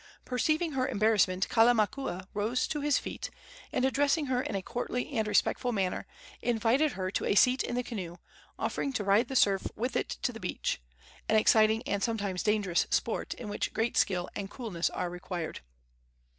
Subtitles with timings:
[0.25, 3.29] Perceiving her embarrassment, Kalamakua rose to his feet,
[3.71, 6.07] and, addressing her in a courtly and respectful manner,
[6.41, 8.15] invited her to a seat in the canoe,
[8.57, 10.81] offering to ride the surf with it to the beach
[11.29, 15.59] an exciting and sometimes dangerous sport, in which great skill and coolness are required.